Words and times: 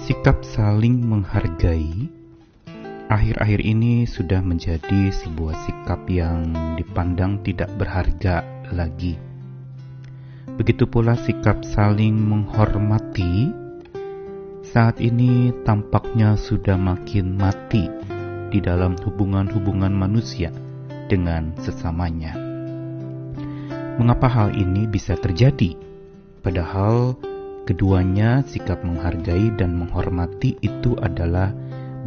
Sikap 0.00 0.40
saling 0.48 1.04
menghargai 1.04 2.08
akhir-akhir 3.12 3.60
ini 3.60 4.08
sudah 4.08 4.40
menjadi 4.40 5.12
sebuah 5.12 5.52
sikap 5.68 6.08
yang 6.08 6.56
dipandang 6.80 7.44
tidak 7.44 7.68
berharga 7.76 8.40
lagi. 8.72 9.20
Begitu 10.56 10.88
pula 10.88 11.20
sikap 11.20 11.60
saling 11.68 12.16
menghormati 12.16 13.52
saat 14.64 15.04
ini 15.04 15.52
tampaknya 15.68 16.38
sudah 16.40 16.80
makin 16.80 17.36
mati 17.36 17.92
di 18.48 18.58
dalam 18.58 18.96
hubungan-hubungan 19.04 19.92
manusia 19.92 20.48
dengan 21.12 21.52
sesamanya. 21.60 22.38
Mengapa 24.00 24.32
hal 24.32 24.56
ini 24.56 24.88
bisa 24.88 25.12
terjadi? 25.20 25.76
Padahal 26.40 27.20
keduanya 27.70 28.42
sikap 28.50 28.82
menghargai 28.82 29.54
dan 29.54 29.78
menghormati 29.78 30.58
itu 30.58 30.98
adalah 30.98 31.54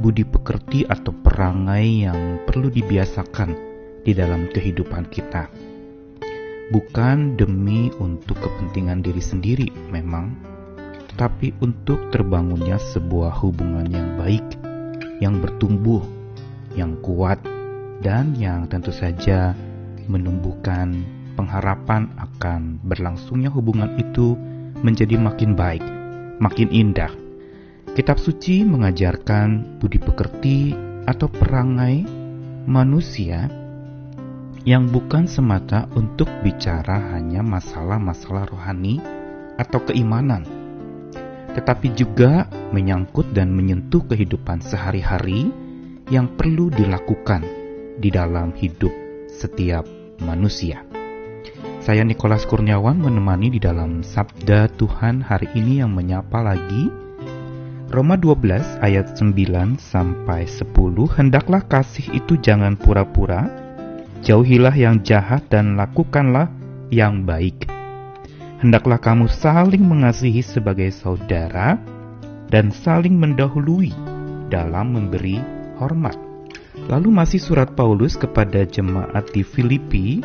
budi 0.03 0.27
pekerti 0.27 0.83
atau 0.83 1.15
perangai 1.15 2.03
yang 2.03 2.43
perlu 2.43 2.67
dibiasakan 2.67 3.55
di 4.03 4.11
dalam 4.11 4.51
kehidupan 4.51 5.07
kita. 5.07 5.47
Bukan 6.67 7.39
demi 7.39 7.87
untuk 7.95 8.43
kepentingan 8.43 9.07
diri 9.07 9.23
sendiri 9.23 9.71
memang, 9.87 10.35
tetapi 11.15 11.55
untuk 11.63 12.11
terbangunnya 12.11 12.75
sebuah 12.91 13.31
hubungan 13.39 13.87
yang 13.87 14.19
baik, 14.19 14.43
yang 15.23 15.39
bertumbuh, 15.39 16.03
yang 16.75 16.99
kuat, 16.99 17.39
dan 18.03 18.35
yang 18.35 18.67
tentu 18.67 18.91
saja 18.91 19.55
menumbuhkan 20.11 21.07
pengharapan 21.39 22.11
akan 22.19 22.83
berlangsungnya 22.83 23.47
hubungan 23.47 23.95
itu 23.95 24.35
menjadi 24.83 25.15
makin 25.15 25.55
baik, 25.55 25.83
makin 26.43 26.69
indah, 26.69 27.23
Kitab 27.93 28.17
suci 28.17 28.65
mengajarkan 28.65 29.77
budi 29.77 30.01
pekerti 30.01 30.73
atau 31.05 31.29
perangai 31.29 32.01
manusia 32.65 33.45
yang 34.65 34.89
bukan 34.89 35.29
semata 35.29 35.85
untuk 35.93 36.25
bicara 36.41 37.13
hanya 37.13 37.45
masalah-masalah 37.45 38.49
rohani 38.49 38.97
atau 39.61 39.77
keimanan, 39.85 40.41
tetapi 41.53 41.93
juga 41.93 42.49
menyangkut 42.73 43.29
dan 43.29 43.53
menyentuh 43.53 44.01
kehidupan 44.09 44.65
sehari-hari 44.65 45.53
yang 46.09 46.33
perlu 46.33 46.73
dilakukan 46.73 47.45
di 48.01 48.09
dalam 48.09 48.57
hidup 48.57 48.89
setiap 49.29 49.85
manusia. 50.17 50.92
Saya 51.83 52.07
Nikolas 52.07 52.47
Kurniawan 52.47 52.95
menemani 52.95 53.51
di 53.51 53.59
dalam 53.59 54.07
Sabda 54.07 54.71
Tuhan 54.79 55.19
hari 55.19 55.51
ini 55.51 55.83
yang 55.83 55.91
menyapa 55.91 56.39
lagi. 56.39 56.87
Roma 57.91 58.15
12 58.15 58.79
ayat 58.79 59.19
9 59.19 59.35
sampai 59.83 60.47
10 60.47 60.63
Hendaklah 61.11 61.59
kasih 61.67 62.07
itu 62.15 62.39
jangan 62.39 62.79
pura-pura. 62.79 63.51
Jauhilah 64.23 64.71
yang 64.71 65.03
jahat 65.03 65.43
dan 65.51 65.75
lakukanlah 65.75 66.47
yang 66.87 67.27
baik. 67.27 67.67
Hendaklah 68.63 69.03
kamu 69.03 69.27
saling 69.27 69.83
mengasihi 69.83 70.39
sebagai 70.39 70.87
saudara 70.95 71.75
Dan 72.47 72.71
saling 72.71 73.19
mendahului 73.19 73.91
dalam 74.47 74.95
memberi 74.95 75.43
hormat. 75.83 76.15
Lalu 76.87 77.11
masih 77.11 77.43
surat 77.43 77.75
Paulus 77.75 78.15
kepada 78.15 78.63
jemaat 78.63 79.35
di 79.35 79.43
Filipi 79.43 80.23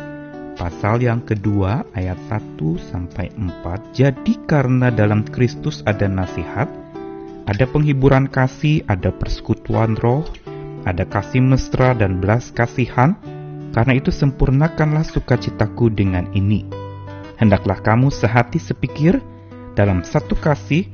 pasal 0.59 0.99
yang 0.99 1.23
kedua 1.23 1.87
ayat 1.95 2.19
1 2.27 2.59
sampai 2.91 3.31
4 3.31 3.95
Jadi 3.95 4.35
karena 4.43 4.91
dalam 4.91 5.23
Kristus 5.23 5.79
ada 5.87 6.05
nasihat 6.11 6.67
ada 7.49 7.65
penghiburan 7.65 8.29
kasih, 8.29 8.85
ada 8.85 9.09
persekutuan 9.09 9.97
roh, 9.97 10.21
ada 10.85 11.01
kasih 11.01 11.41
mesra 11.41 11.97
dan 11.97 12.21
belas 12.21 12.53
kasihan. 12.53 13.17
Karena 13.73 13.97
itu 13.97 14.13
sempurnakanlah 14.13 15.01
sukacitaku 15.01 15.89
dengan 15.93 16.29
ini. 16.37 16.65
Hendaklah 17.41 17.81
kamu 17.81 18.13
sehati 18.13 18.61
sepikir 18.61 19.17
dalam 19.73 20.05
satu 20.05 20.37
kasih, 20.37 20.89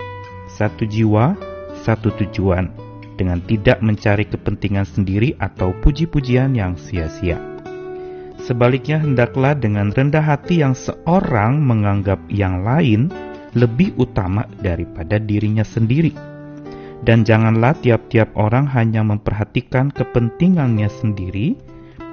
satu 0.47 0.87
jiwa, 0.87 1.35
satu 1.83 2.11
tujuan, 2.23 2.71
dengan 3.19 3.43
tidak 3.43 3.83
mencari 3.83 4.23
kepentingan 4.27 4.87
sendiri 4.87 5.35
atau 5.39 5.71
puji-pujian 5.83 6.55
yang 6.55 6.79
sia-sia. 6.79 7.54
Sebaliknya, 8.45 9.01
hendaklah 9.01 9.57
dengan 9.57 9.89
rendah 9.89 10.21
hati 10.21 10.61
yang 10.61 10.77
seorang 10.77 11.57
menganggap 11.65 12.21
yang 12.29 12.61
lain 12.61 13.09
lebih 13.57 13.97
utama 13.97 14.45
daripada 14.61 15.17
dirinya 15.17 15.65
sendiri 15.65 16.35
dan 17.05 17.21
janganlah 17.21 17.77
tiap-tiap 17.77 18.33
orang 18.33 18.65
hanya 18.73 19.05
memperhatikan 19.05 19.93
kepentingannya 19.93 20.89
sendiri, 20.89 21.53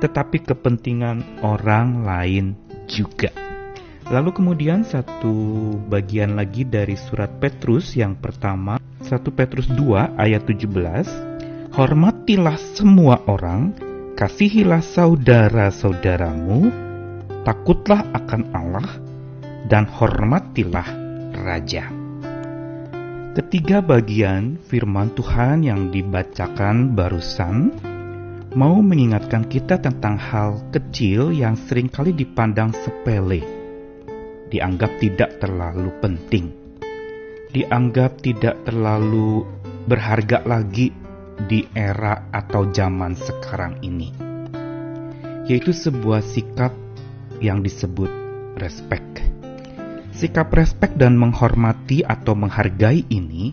tetapi 0.04 0.44
kepentingan 0.44 1.40
orang 1.40 2.04
lain 2.04 2.52
juga. 2.84 3.32
Lalu 4.12 4.30
kemudian 4.36 4.84
satu 4.84 5.32
bagian 5.88 6.36
lagi 6.36 6.68
dari 6.68 6.98
surat 7.00 7.32
Petrus 7.40 7.96
yang 7.96 8.20
pertama, 8.20 8.76
1 9.00 9.08
Petrus 9.32 9.72
2 9.72 10.20
ayat 10.20 10.44
17, 10.44 11.72
Hormatilah 11.72 12.60
semua 12.76 13.24
orang, 13.24 13.72
kasihilah 14.22 14.86
saudara-saudaramu, 14.86 16.70
takutlah 17.42 18.06
akan 18.14 18.54
Allah, 18.54 19.02
dan 19.66 19.82
hormatilah 19.82 20.86
raja. 21.42 21.90
Ketiga 23.34 23.82
bagian 23.82 24.62
firman 24.70 25.10
Tuhan 25.18 25.66
yang 25.66 25.90
dibacakan 25.90 26.94
barusan 26.94 27.74
mau 28.54 28.78
mengingatkan 28.78 29.42
kita 29.50 29.82
tentang 29.82 30.14
hal 30.14 30.70
kecil 30.70 31.34
yang 31.34 31.58
sering 31.58 31.90
kali 31.90 32.14
dipandang 32.14 32.70
sepele, 32.78 33.42
dianggap 34.54 35.02
tidak 35.02 35.42
terlalu 35.42 35.90
penting, 35.98 36.54
dianggap 37.50 38.22
tidak 38.22 38.54
terlalu 38.70 39.42
berharga 39.90 40.46
lagi 40.46 41.01
di 41.46 41.66
era 41.74 42.28
atau 42.30 42.70
zaman 42.70 43.16
sekarang 43.18 43.82
ini, 43.82 44.14
yaitu 45.46 45.74
sebuah 45.74 46.22
sikap 46.22 46.74
yang 47.42 47.62
disebut 47.62 48.10
respect. 48.58 49.22
Sikap 50.12 50.54
respek 50.54 50.94
dan 50.94 51.18
menghormati 51.18 52.06
atau 52.06 52.38
menghargai 52.38 53.02
ini 53.10 53.50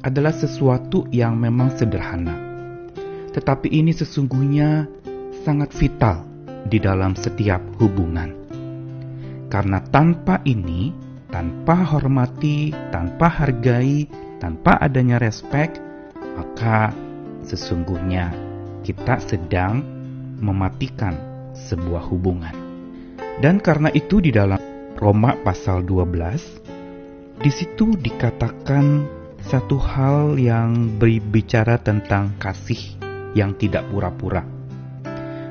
adalah 0.00 0.32
sesuatu 0.32 1.04
yang 1.12 1.36
memang 1.36 1.74
sederhana. 1.74 2.32
Tetapi 3.34 3.68
ini 3.68 3.92
sesungguhnya 3.92 4.88
sangat 5.44 5.74
vital 5.76 6.24
di 6.64 6.80
dalam 6.80 7.12
setiap 7.12 7.60
hubungan. 7.76 8.32
Karena 9.52 9.80
tanpa 9.84 10.40
ini, 10.48 10.92
tanpa 11.28 11.84
hormati, 11.84 12.72
tanpa 12.92 13.28
hargai, 13.28 14.08
tanpa 14.40 14.80
adanya 14.80 15.20
respek, 15.20 15.76
maka 16.36 16.92
sesungguhnya 17.48 18.36
kita 18.84 19.16
sedang 19.24 19.80
mematikan 20.38 21.16
sebuah 21.56 22.04
hubungan. 22.12 22.52
Dan 23.40 23.58
karena 23.64 23.88
itu 23.94 24.20
di 24.20 24.28
dalam 24.28 24.60
Roma 24.98 25.34
pasal 25.40 25.82
12 25.86 27.38
di 27.38 27.50
situ 27.54 27.94
dikatakan 27.94 29.06
satu 29.46 29.78
hal 29.78 30.34
yang 30.36 30.98
berbicara 30.98 31.78
tentang 31.78 32.34
kasih 32.36 32.98
yang 33.38 33.54
tidak 33.54 33.86
pura-pura. 33.88 34.42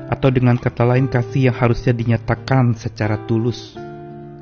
Atau 0.08 0.28
dengan 0.28 0.60
kata 0.60 0.84
lain 0.84 1.08
kasih 1.08 1.48
yang 1.48 1.56
harusnya 1.56 1.96
dinyatakan 1.96 2.76
secara 2.76 3.16
tulus. 3.24 3.76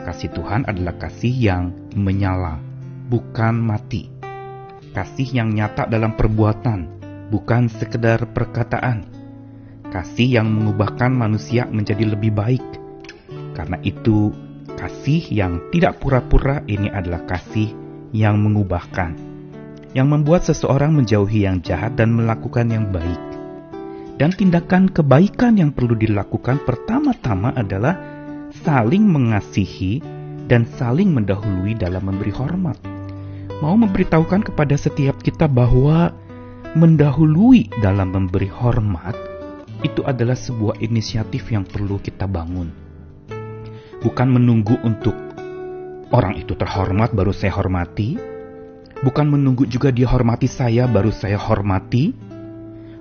Kasih 0.03 0.31
Tuhan 0.35 0.67
adalah 0.67 0.95
kasih 0.99 1.35
yang 1.35 1.75
menyala 1.95 2.63
bukan 3.07 3.59
mati. 3.59 4.11
Kasih 4.95 5.39
yang 5.39 5.55
nyata 5.55 5.87
dalam 5.87 6.15
perbuatan 6.19 6.96
bukan 7.33 7.71
sekedar 7.71 8.25
perkataan 8.31 9.07
kasih 9.91 10.43
yang 10.43 10.49
mengubahkan 10.51 11.15
manusia 11.15 11.67
menjadi 11.71 12.15
lebih 12.17 12.35
baik 12.35 12.65
karena 13.55 13.81
itu 13.81 14.35
Kasih 14.77 15.25
yang 15.33 15.73
tidak 15.73 16.05
pura-pura 16.05 16.61
ini 16.69 16.93
adalah 16.93 17.25
kasih 17.25 17.73
yang 18.13 18.37
mengubahkan, 18.45 19.17
yang 19.97 20.13
membuat 20.13 20.45
seseorang 20.45 20.93
menjauhi 20.93 21.49
yang 21.49 21.65
jahat 21.65 21.97
dan 21.97 22.13
melakukan 22.13 22.69
yang 22.69 22.93
baik. 22.93 23.17
Dan 24.21 24.37
tindakan 24.37 24.93
kebaikan 24.93 25.57
yang 25.57 25.73
perlu 25.73 25.97
dilakukan 25.97 26.61
pertama-tama 26.69 27.57
adalah 27.57 27.97
saling 28.69 29.01
mengasihi 29.01 30.05
dan 30.45 30.69
saling 30.77 31.09
mendahului 31.17 31.73
dalam 31.73 32.05
memberi 32.05 32.37
hormat. 32.37 32.77
Mau 33.65 33.81
memberitahukan 33.81 34.53
kepada 34.53 34.77
setiap 34.77 35.25
kita 35.25 35.49
bahwa 35.49 36.13
mendahului 36.77 37.73
dalam 37.81 38.13
memberi 38.13 38.53
hormat 38.53 39.17
itu 39.81 40.05
adalah 40.05 40.37
sebuah 40.37 40.79
inisiatif 40.85 41.49
yang 41.49 41.65
perlu 41.65 41.97
kita 41.99 42.29
bangun 42.29 42.69
bukan 44.05 44.29
menunggu 44.29 44.77
untuk 44.85 45.17
orang 46.13 46.37
itu 46.39 46.55
terhormat 46.55 47.11
baru 47.17 47.35
saya 47.35 47.57
hormati, 47.57 48.37
Bukan 48.97 49.29
menunggu 49.29 49.69
juga 49.69 49.93
dia 49.93 50.09
hormati 50.09 50.49
saya 50.49 50.89
baru 50.89 51.13
saya 51.13 51.37
hormati. 51.37 52.17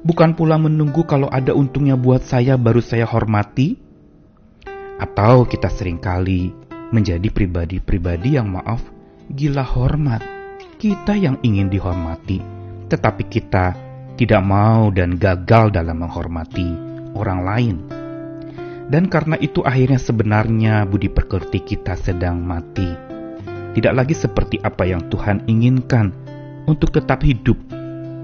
Bukan 0.03 0.35
pula 0.35 0.59
menunggu 0.59 1.07
kalau 1.07 1.31
ada 1.31 1.55
untungnya 1.55 1.95
buat 1.95 2.19
saya 2.19 2.59
baru 2.59 2.83
saya 2.83 3.07
hormati. 3.07 3.79
Atau 4.99 5.47
kita 5.47 5.71
sering 5.71 5.99
kali 5.99 6.51
menjadi 6.91 7.31
pribadi-pribadi 7.31 8.35
yang 8.35 8.51
maaf 8.51 8.83
gila 9.31 9.63
hormat. 9.63 10.19
Kita 10.75 11.15
yang 11.15 11.39
ingin 11.39 11.71
dihormati, 11.71 12.43
tetapi 12.89 13.23
kita 13.27 13.75
tidak 14.15 14.41
mau 14.43 14.89
dan 14.95 15.19
gagal 15.19 15.75
dalam 15.75 16.05
menghormati 16.05 16.69
orang 17.15 17.39
lain. 17.43 17.77
Dan 18.85 19.09
karena 19.09 19.35
itu 19.41 19.65
akhirnya 19.65 19.97
sebenarnya 19.97 20.85
budi 20.85 21.09
pekerti 21.09 21.59
kita 21.65 21.97
sedang 21.97 22.37
mati. 22.45 22.93
Tidak 23.75 23.91
lagi 23.91 24.13
seperti 24.15 24.61
apa 24.61 24.87
yang 24.87 25.09
Tuhan 25.09 25.49
inginkan 25.49 26.13
untuk 26.69 26.93
tetap 26.95 27.25
hidup 27.25 27.57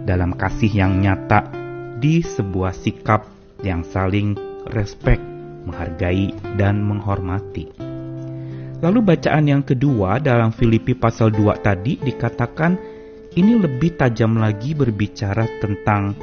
dalam 0.05 0.37
kasih 0.37 0.69
yang 0.69 1.01
nyata 1.01 1.49
di 1.97 2.23
sebuah 2.23 2.73
sikap 2.73 3.27
yang 3.65 3.85
saling 3.85 4.37
respect, 4.73 5.21
menghargai, 5.65 6.33
dan 6.57 6.81
menghormati. 6.81 7.69
Lalu 8.81 9.13
bacaan 9.13 9.45
yang 9.45 9.61
kedua 9.61 10.17
dalam 10.17 10.49
Filipi 10.49 10.97
pasal 10.97 11.29
2 11.29 11.61
tadi 11.61 12.01
dikatakan 12.01 12.90
ini 13.31 13.55
lebih 13.55 13.95
tajam 13.95 14.35
lagi 14.35 14.75
berbicara 14.75 15.47
tentang 15.63 16.15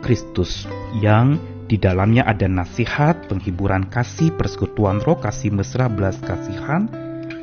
Kristus 0.00 0.64
yang 0.96 1.36
di 1.68 1.76
dalamnya 1.76 2.24
ada 2.24 2.48
nasihat, 2.48 3.28
penghiburan 3.28 3.92
kasih, 3.92 4.34
persekutuan 4.34 5.04
roh, 5.04 5.20
kasih 5.20 5.52
mesra, 5.52 5.86
belas 5.86 6.18
kasihan, 6.18 6.88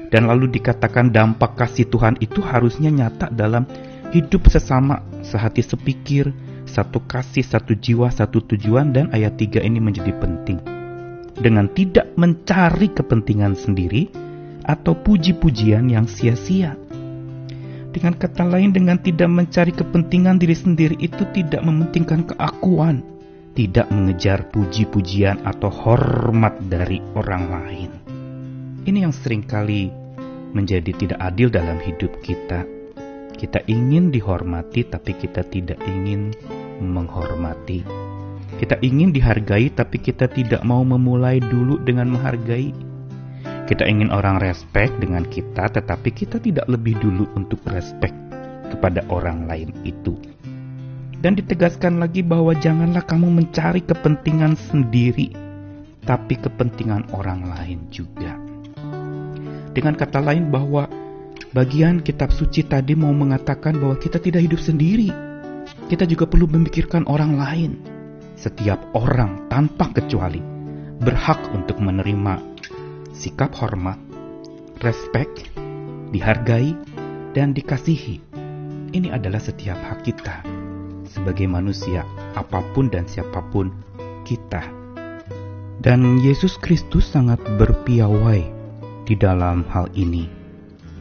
dan 0.10 0.28
lalu 0.28 0.50
dikatakan 0.52 1.14
dampak 1.14 1.56
kasih 1.56 1.88
Tuhan 1.88 2.18
itu 2.20 2.42
harusnya 2.42 2.90
nyata 2.92 3.30
dalam 3.32 3.70
hidup 4.12 4.50
sesama, 4.50 5.06
sehati 5.22 5.62
sepikir, 5.62 6.34
satu 6.66 7.06
kasih, 7.06 7.46
satu 7.46 7.78
jiwa, 7.78 8.12
satu 8.12 8.44
tujuan, 8.44 8.92
dan 8.92 9.14
ayat 9.14 9.40
3 9.40 9.64
ini 9.64 9.80
menjadi 9.80 10.12
penting. 10.20 10.60
Dengan 11.38 11.70
tidak 11.72 12.18
mencari 12.18 12.92
kepentingan 12.92 13.54
sendiri 13.56 14.10
atau 14.66 14.98
puji-pujian 14.98 15.88
yang 15.88 16.10
sia-sia 16.10 16.87
dengan 17.98 18.14
kata 18.14 18.46
lain, 18.46 18.70
dengan 18.70 19.02
tidak 19.02 19.26
mencari 19.26 19.74
kepentingan 19.74 20.38
diri 20.38 20.54
sendiri 20.54 20.94
itu 21.02 21.26
tidak 21.34 21.66
mementingkan 21.66 22.30
keakuan, 22.30 23.02
tidak 23.58 23.90
mengejar 23.90 24.46
puji-pujian 24.54 25.42
atau 25.42 25.74
hormat 25.74 26.62
dari 26.70 27.02
orang 27.18 27.44
lain. 27.50 27.92
Ini 28.86 29.10
yang 29.10 29.12
sering 29.18 29.42
kali 29.42 29.90
menjadi 30.54 30.94
tidak 30.94 31.20
adil 31.20 31.50
dalam 31.50 31.82
hidup 31.82 32.14
kita. 32.22 32.70
Kita 33.34 33.66
ingin 33.66 34.14
dihormati, 34.14 34.86
tapi 34.86 35.18
kita 35.18 35.42
tidak 35.50 35.82
ingin 35.90 36.38
menghormati. 36.78 37.82
Kita 38.62 38.78
ingin 38.86 39.10
dihargai, 39.10 39.74
tapi 39.74 39.98
kita 40.02 40.30
tidak 40.30 40.62
mau 40.62 40.86
memulai 40.86 41.42
dulu 41.42 41.82
dengan 41.82 42.14
menghargai. 42.14 42.87
Kita 43.68 43.84
ingin 43.84 44.16
orang 44.16 44.40
respect 44.40 44.96
dengan 45.04 45.28
kita, 45.28 45.68
tetapi 45.68 46.16
kita 46.16 46.40
tidak 46.40 46.64
lebih 46.72 46.96
dulu 47.04 47.28
untuk 47.36 47.60
respect 47.68 48.16
kepada 48.72 49.04
orang 49.12 49.44
lain 49.44 49.76
itu. 49.84 50.16
Dan 51.20 51.36
ditegaskan 51.36 52.00
lagi 52.00 52.24
bahwa 52.24 52.56
janganlah 52.56 53.04
kamu 53.04 53.28
mencari 53.28 53.84
kepentingan 53.84 54.56
sendiri, 54.56 55.36
tapi 56.08 56.40
kepentingan 56.40 57.12
orang 57.12 57.44
lain 57.44 57.92
juga. 57.92 58.40
Dengan 59.76 60.00
kata 60.00 60.24
lain 60.24 60.48
bahwa 60.48 60.88
bagian 61.52 62.00
kitab 62.00 62.32
suci 62.32 62.64
tadi 62.64 62.96
mau 62.96 63.12
mengatakan 63.12 63.76
bahwa 63.76 64.00
kita 64.00 64.24
tidak 64.24 64.48
hidup 64.48 64.64
sendiri. 64.64 65.12
Kita 65.92 66.08
juga 66.08 66.24
perlu 66.24 66.48
memikirkan 66.48 67.04
orang 67.12 67.36
lain. 67.36 67.72
Setiap 68.40 68.80
orang 68.96 69.52
tanpa 69.52 69.92
kecuali 69.92 70.40
berhak 70.98 71.52
untuk 71.52 71.78
menerima 71.84 72.57
sikap 73.18 73.50
hormat, 73.58 73.98
respect, 74.86 75.50
dihargai, 76.14 76.78
dan 77.34 77.58
dikasihi. 77.58 78.22
Ini 78.94 79.10
adalah 79.10 79.42
setiap 79.42 79.76
hak 79.82 80.06
kita 80.06 80.46
sebagai 81.10 81.50
manusia, 81.50 82.06
apa 82.38 82.62
pun 82.78 82.94
dan 82.94 83.10
siapa 83.10 83.42
pun 83.50 83.74
kita. 84.22 84.62
Dan 85.82 86.22
Yesus 86.22 86.62
Kristus 86.62 87.10
sangat 87.10 87.42
berpiawai 87.58 88.42
di 89.10 89.16
dalam 89.18 89.66
hal 89.74 89.90
ini. 89.98 90.30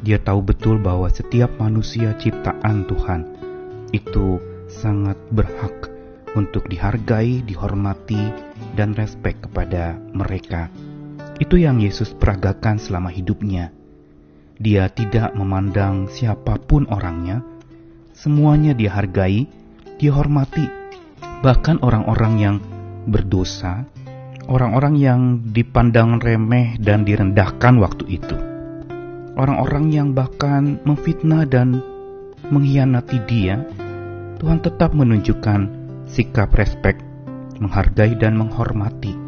Dia 0.00 0.16
tahu 0.22 0.40
betul 0.40 0.80
bahwa 0.80 1.10
setiap 1.12 1.52
manusia 1.60 2.16
ciptaan 2.16 2.86
Tuhan 2.88 3.22
itu 3.92 4.40
sangat 4.70 5.18
berhak 5.32 5.92
untuk 6.36 6.68
dihargai, 6.68 7.42
dihormati, 7.42 8.30
dan 8.76 8.92
respek 8.92 9.40
kepada 9.48 9.96
mereka 10.12 10.68
itu 11.36 11.60
yang 11.60 11.80
Yesus 11.80 12.16
peragakan 12.16 12.80
selama 12.80 13.12
hidupnya. 13.12 13.72
Dia 14.56 14.88
tidak 14.88 15.36
memandang 15.36 16.08
siapa 16.08 16.56
pun 16.56 16.88
orangnya, 16.88 17.44
semuanya 18.16 18.72
dihargai, 18.72 19.44
dihormati, 20.00 20.64
bahkan 21.44 21.76
orang-orang 21.84 22.34
yang 22.40 22.56
berdosa, 23.04 23.84
orang-orang 24.48 24.96
yang 24.96 25.20
dipandang 25.52 26.16
remeh 26.24 26.80
dan 26.80 27.04
direndahkan 27.04 27.76
waktu 27.76 28.16
itu. 28.16 28.36
Orang-orang 29.36 29.92
yang 29.92 30.08
bahkan 30.16 30.80
memfitnah 30.88 31.44
dan 31.44 31.84
mengkhianati 32.48 33.18
dia, 33.28 33.60
Tuhan 34.40 34.64
tetap 34.64 34.96
menunjukkan 34.96 35.60
sikap 36.08 36.56
respek, 36.56 36.96
menghargai 37.60 38.16
dan 38.16 38.40
menghormati. 38.40 39.25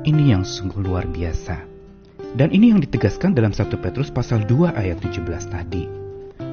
Ini 0.00 0.32
yang 0.32 0.48
sungguh 0.48 0.80
luar 0.80 1.04
biasa. 1.04 1.60
Dan 2.32 2.48
ini 2.56 2.72
yang 2.72 2.80
ditegaskan 2.80 3.36
dalam 3.36 3.52
1 3.52 3.68
Petrus 3.84 4.08
pasal 4.08 4.48
2 4.48 4.72
ayat 4.72 4.96
17 4.96 5.28
tadi. 5.52 5.84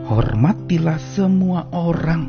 Hormatilah 0.04 1.00
semua 1.00 1.64
orang. 1.72 2.28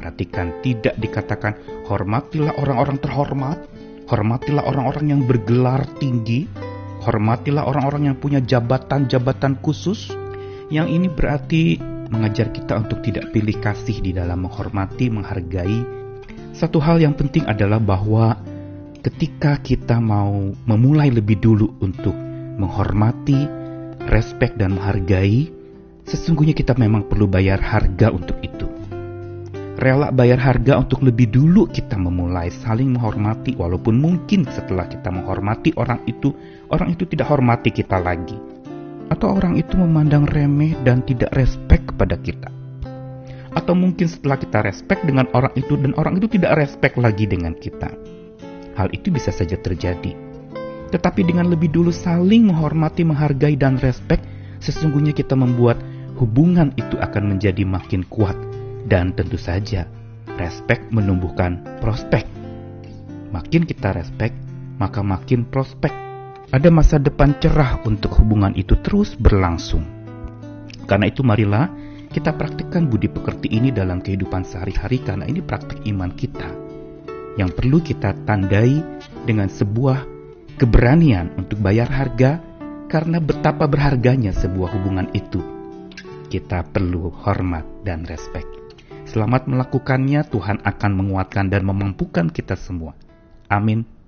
Perhatikan 0.00 0.64
tidak 0.64 0.96
dikatakan 0.96 1.84
hormatilah 1.84 2.56
orang-orang 2.56 2.96
terhormat, 3.04 3.68
hormatilah 4.08 4.64
orang-orang 4.64 5.12
yang 5.12 5.20
bergelar 5.28 5.84
tinggi, 6.00 6.48
hormatilah 7.04 7.68
orang-orang 7.68 8.08
yang 8.08 8.16
punya 8.16 8.40
jabatan-jabatan 8.40 9.60
khusus. 9.60 10.08
Yang 10.72 10.88
ini 10.88 11.08
berarti 11.12 11.64
mengajar 12.08 12.48
kita 12.48 12.80
untuk 12.80 13.04
tidak 13.04 13.28
pilih 13.36 13.60
kasih 13.60 14.00
di 14.00 14.16
dalam 14.16 14.48
menghormati, 14.48 15.12
menghargai. 15.12 15.84
Satu 16.56 16.80
hal 16.80 16.96
yang 16.96 17.12
penting 17.12 17.44
adalah 17.44 17.76
bahwa 17.76 18.40
ketika 19.00 19.56
kita 19.64 19.96
mau 19.96 20.52
memulai 20.68 21.08
lebih 21.08 21.40
dulu 21.40 21.72
untuk 21.80 22.12
menghormati, 22.60 23.48
respect, 24.12 24.60
dan 24.60 24.76
menghargai, 24.76 25.48
sesungguhnya 26.04 26.52
kita 26.52 26.76
memang 26.76 27.08
perlu 27.08 27.24
bayar 27.24 27.56
harga 27.56 28.12
untuk 28.12 28.36
itu. 28.44 28.68
Rela 29.80 30.12
bayar 30.12 30.36
harga 30.36 30.76
untuk 30.76 31.00
lebih 31.00 31.32
dulu 31.32 31.64
kita 31.64 31.96
memulai 31.96 32.52
saling 32.52 32.92
menghormati, 32.92 33.56
walaupun 33.56 33.96
mungkin 33.96 34.44
setelah 34.44 34.84
kita 34.84 35.08
menghormati 35.08 35.72
orang 35.80 36.04
itu, 36.04 36.36
orang 36.68 36.92
itu 36.92 37.08
tidak 37.08 37.32
hormati 37.32 37.72
kita 37.72 37.96
lagi, 37.96 38.36
atau 39.08 39.40
orang 39.40 39.56
itu 39.56 39.80
memandang 39.80 40.28
remeh 40.28 40.76
dan 40.84 41.00
tidak 41.08 41.32
respect 41.32 41.88
kepada 41.88 42.20
kita. 42.20 42.52
Atau 43.56 43.72
mungkin 43.72 44.04
setelah 44.04 44.36
kita 44.36 44.60
respect 44.60 45.00
dengan 45.08 45.24
orang 45.32 45.56
itu 45.56 45.80
dan 45.80 45.96
orang 45.96 46.20
itu 46.20 46.28
tidak 46.28 46.60
respect 46.60 47.00
lagi 47.00 47.24
dengan 47.24 47.56
kita 47.56 48.19
hal 48.74 48.90
itu 48.94 49.10
bisa 49.10 49.34
saja 49.34 49.58
terjadi. 49.58 50.14
Tetapi 50.90 51.22
dengan 51.22 51.46
lebih 51.46 51.70
dulu 51.70 51.94
saling 51.94 52.50
menghormati, 52.50 53.06
menghargai, 53.06 53.54
dan 53.54 53.78
respek, 53.78 54.18
sesungguhnya 54.58 55.14
kita 55.14 55.38
membuat 55.38 55.78
hubungan 56.18 56.74
itu 56.74 56.98
akan 56.98 57.36
menjadi 57.36 57.62
makin 57.62 58.02
kuat. 58.10 58.34
Dan 58.90 59.14
tentu 59.14 59.38
saja, 59.38 59.86
respek 60.34 60.90
menumbuhkan 60.90 61.78
prospek. 61.78 62.26
Makin 63.30 63.62
kita 63.62 63.94
respek, 63.94 64.34
maka 64.82 65.06
makin 65.06 65.46
prospek. 65.46 65.94
Ada 66.50 66.66
masa 66.74 66.98
depan 66.98 67.38
cerah 67.38 67.78
untuk 67.86 68.10
hubungan 68.18 68.50
itu 68.58 68.74
terus 68.82 69.14
berlangsung. 69.14 69.86
Karena 70.90 71.06
itu 71.06 71.22
marilah 71.22 71.70
kita 72.10 72.34
praktikkan 72.34 72.90
budi 72.90 73.06
pekerti 73.06 73.46
ini 73.54 73.70
dalam 73.70 74.02
kehidupan 74.02 74.42
sehari-hari 74.42 74.98
karena 75.06 75.30
ini 75.30 75.38
praktik 75.38 75.86
iman 75.86 76.10
kita 76.10 76.69
yang 77.38 77.50
perlu 77.52 77.78
kita 77.82 78.14
tandai 78.26 78.82
dengan 79.26 79.46
sebuah 79.46 80.06
keberanian 80.58 81.36
untuk 81.38 81.60
bayar 81.62 81.86
harga 81.86 82.40
karena 82.90 83.22
betapa 83.22 83.70
berharganya 83.70 84.34
sebuah 84.34 84.74
hubungan 84.74 85.06
itu. 85.14 85.38
Kita 86.30 86.66
perlu 86.66 87.10
hormat 87.10 87.66
dan 87.86 88.06
respek. 88.06 88.46
Selamat 89.06 89.50
melakukannya, 89.50 90.22
Tuhan 90.30 90.62
akan 90.62 90.92
menguatkan 90.94 91.50
dan 91.50 91.66
memampukan 91.66 92.30
kita 92.30 92.54
semua. 92.54 92.94
Amin. 93.50 93.99